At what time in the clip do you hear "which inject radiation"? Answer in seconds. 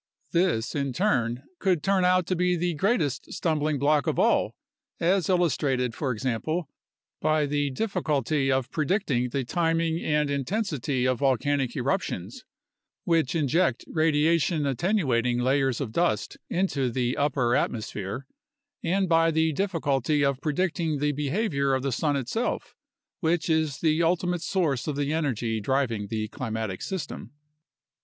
13.03-14.65